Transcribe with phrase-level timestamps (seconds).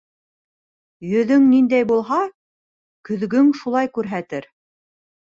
[1.09, 2.17] Йөҙөң ниндәй булһа,
[3.09, 4.49] көҙгөң шулай күрһәтер.